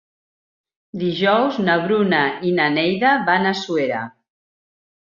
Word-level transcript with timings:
Dijous 1.03 1.59
na 1.67 1.77
Bruna 1.85 2.23
i 2.49 2.55
na 2.63 2.69
Neida 2.79 3.13
van 3.31 3.51
a 3.53 3.57
Suera. 3.65 4.07